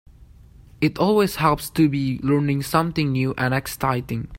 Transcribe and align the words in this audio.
It 0.81 0.97
always 0.97 1.35
helps 1.35 1.69
to 1.69 1.87
be 1.87 2.19
learning 2.23 2.63
something 2.63 3.11
new 3.11 3.35
and 3.37 3.53
exciting. 3.53 4.29